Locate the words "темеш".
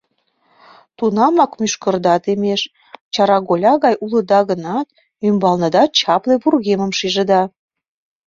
2.23-2.61